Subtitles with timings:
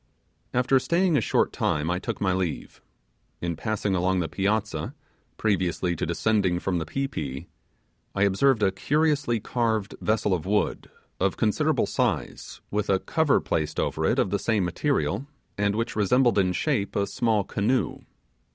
[0.51, 2.81] After staying a short time I took my leave.
[3.39, 4.95] In passing along the piazza,
[5.37, 7.45] previously to descending from the pi pi,
[8.15, 13.79] I observed a curiously carved vessel of wood, of considerable size, with a cover placed
[13.79, 17.99] over it, of the same material, and which resembled in shape a small canoe.